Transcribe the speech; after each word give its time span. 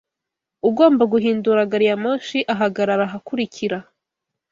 Ugomba 0.69 1.03
guhindura 1.13 1.69
gari 1.71 1.85
ya 1.89 1.97
moshi 2.03 2.37
ahagarara 2.53 3.03
ahakurikira. 3.07 3.77